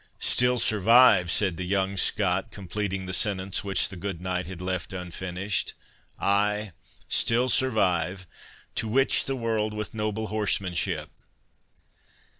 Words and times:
"Still 0.17 0.57
survive?" 0.57 1.29
said 1.29 1.57
the 1.57 1.63
young 1.63 1.95
Scot, 1.95 2.49
completing 2.49 3.05
the 3.05 3.13
sentence 3.13 3.63
which 3.63 3.87
the 3.89 3.95
good 3.95 4.19
knight 4.19 4.47
had 4.47 4.59
left 4.59 4.93
unfinished—"ay, 4.93 6.71
still 7.07 7.47
survive, 7.47 8.25
'To 8.73 8.87
witch 8.87 9.25
the 9.25 9.35
world 9.35 9.75
with 9.75 9.93
noble 9.93 10.29
horsemanship. 10.29 11.11